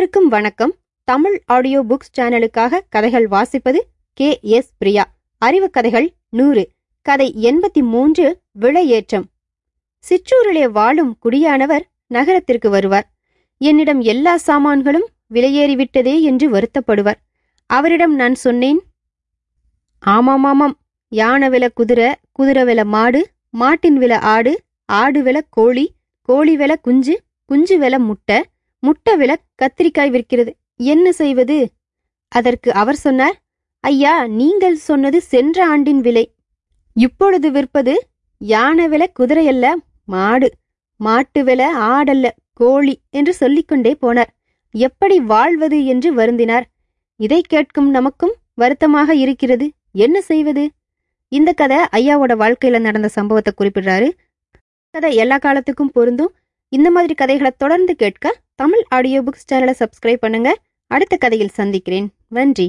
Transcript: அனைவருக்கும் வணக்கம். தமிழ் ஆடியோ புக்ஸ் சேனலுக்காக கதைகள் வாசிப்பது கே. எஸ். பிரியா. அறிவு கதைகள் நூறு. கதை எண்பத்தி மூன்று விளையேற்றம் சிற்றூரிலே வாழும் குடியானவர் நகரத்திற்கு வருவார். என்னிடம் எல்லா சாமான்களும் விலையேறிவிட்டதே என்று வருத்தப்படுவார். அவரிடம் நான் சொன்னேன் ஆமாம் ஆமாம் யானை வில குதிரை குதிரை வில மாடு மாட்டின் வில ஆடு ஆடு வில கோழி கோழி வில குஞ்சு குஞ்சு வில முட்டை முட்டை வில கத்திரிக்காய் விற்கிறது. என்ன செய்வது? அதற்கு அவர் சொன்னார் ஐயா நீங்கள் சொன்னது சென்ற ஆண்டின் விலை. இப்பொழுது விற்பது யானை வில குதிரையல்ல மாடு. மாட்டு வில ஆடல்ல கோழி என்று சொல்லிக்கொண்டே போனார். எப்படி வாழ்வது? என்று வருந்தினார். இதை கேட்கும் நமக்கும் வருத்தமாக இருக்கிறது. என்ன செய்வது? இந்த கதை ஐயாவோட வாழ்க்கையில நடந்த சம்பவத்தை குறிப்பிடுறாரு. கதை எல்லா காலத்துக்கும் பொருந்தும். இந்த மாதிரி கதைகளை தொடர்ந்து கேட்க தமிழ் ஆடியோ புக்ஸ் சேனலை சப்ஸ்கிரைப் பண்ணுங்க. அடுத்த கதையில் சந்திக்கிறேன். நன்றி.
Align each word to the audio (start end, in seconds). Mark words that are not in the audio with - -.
அனைவருக்கும் 0.00 0.30
வணக்கம். 0.30 0.74
தமிழ் 1.04 1.42
ஆடியோ 1.46 1.82
புக்ஸ் 1.82 2.20
சேனலுக்காக 2.20 2.78
கதைகள் 2.88 3.28
வாசிப்பது 3.28 3.78
கே. 4.12 4.38
எஸ். 4.42 4.70
பிரியா. 4.78 5.14
அறிவு 5.38 5.70
கதைகள் 5.70 6.12
நூறு. 6.28 6.68
கதை 7.02 7.34
எண்பத்தி 7.42 7.82
மூன்று 7.82 8.38
விளையேற்றம் 8.60 9.24
சிற்றூரிலே 9.98 10.70
வாழும் 10.70 11.16
குடியானவர் 11.24 11.80
நகரத்திற்கு 12.06 12.70
வருவார். 12.70 13.10
என்னிடம் 13.58 14.00
எல்லா 14.00 14.36
சாமான்களும் 14.36 15.08
விலையேறிவிட்டதே 15.34 16.20
என்று 16.20 16.50
வருத்தப்படுவார். 16.50 17.20
அவரிடம் 17.66 18.14
நான் 18.14 18.34
சொன்னேன் 18.34 18.82
ஆமாம் 19.98 20.44
ஆமாம் 20.44 20.78
யானை 21.08 21.48
வில 21.48 21.68
குதிரை 21.74 22.14
குதிரை 22.32 22.62
வில 22.62 22.84
மாடு 22.84 23.28
மாட்டின் 23.50 23.98
வில 23.98 24.12
ஆடு 24.12 24.60
ஆடு 24.84 25.22
வில 25.22 25.40
கோழி 25.50 25.92
கோழி 26.20 26.56
வில 26.56 26.74
குஞ்சு 26.82 27.20
குஞ்சு 27.44 27.78
வில 27.78 27.98
முட்டை 27.98 28.44
முட்டை 28.80 29.14
வில 29.16 29.34
கத்திரிக்காய் 29.62 30.12
விற்கிறது. 30.16 30.52
என்ன 30.76 31.12
செய்வது? 31.12 31.70
அதற்கு 32.28 32.72
அவர் 32.72 32.96
சொன்னார் 32.96 33.36
ஐயா 33.84 34.26
நீங்கள் 34.26 34.76
சொன்னது 34.76 35.20
சென்ற 35.20 35.66
ஆண்டின் 35.66 36.00
விலை. 36.00 36.24
இப்பொழுது 36.96 37.50
விற்பது 37.50 37.94
யானை 38.38 38.88
வில 38.88 39.06
குதிரையல்ல 39.20 39.74
மாடு. 40.04 40.48
மாட்டு 40.96 41.44
வில 41.44 41.62
ஆடல்ல 41.74 42.28
கோழி 42.52 43.00
என்று 43.10 43.34
சொல்லிக்கொண்டே 43.34 43.96
போனார். 44.02 44.32
எப்படி 44.74 45.20
வாழ்வது? 45.20 45.84
என்று 45.84 46.14
வருந்தினார். 46.14 46.66
இதை 47.16 47.40
கேட்கும் 47.42 47.90
நமக்கும் 47.90 48.34
வருத்தமாக 48.54 49.14
இருக்கிறது. 49.14 49.72
என்ன 49.92 50.20
செய்வது? 50.20 50.70
இந்த 51.28 51.52
கதை 51.52 51.78
ஐயாவோட 51.96 52.32
வாழ்க்கையில 52.42 52.80
நடந்த 52.80 53.08
சம்பவத்தை 53.08 53.52
குறிப்பிடுறாரு. 53.56 54.08
கதை 54.90 55.14
எல்லா 55.14 55.38
காலத்துக்கும் 55.38 55.90
பொருந்தும். 55.90 56.34
இந்த 56.68 56.90
மாதிரி 56.90 57.14
கதைகளை 57.14 57.52
தொடர்ந்து 57.56 57.96
கேட்க 57.96 58.34
தமிழ் 58.60 58.82
ஆடியோ 58.88 59.18
புக்ஸ் 59.22 59.46
சேனலை 59.50 59.74
சப்ஸ்கிரைப் 59.78 60.22
பண்ணுங்க. 60.24 60.50
அடுத்த 60.86 61.16
கதையில் 61.16 61.56
சந்திக்கிறேன். 61.58 62.08
நன்றி. 62.28 62.66